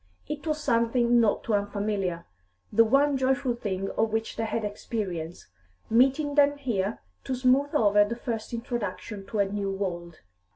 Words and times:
It 0.27 0.47
was 0.47 0.59
something 0.59 1.19
not 1.19 1.43
too 1.43 1.53
unfamiliar; 1.53 2.25
the 2.73 2.83
one 2.83 3.17
joyful 3.17 3.53
thing 3.53 3.91
of 3.91 4.11
which 4.11 4.35
they 4.35 4.45
had 4.45 4.65
experience 4.65 5.45
meeting 5.91 6.33
them 6.33 6.57
here 6.57 6.97
to 7.23 7.35
smooth 7.35 7.75
over 7.75 8.03
the 8.03 8.15
first 8.15 8.51
introduction 8.51 9.27
to 9.27 9.37
a 9.37 9.45
new 9.45 9.69
world. 9.69 10.21